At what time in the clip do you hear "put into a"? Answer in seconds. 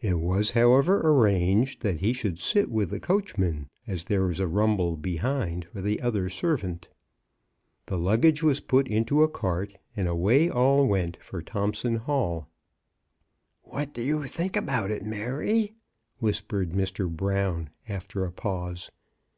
8.62-9.28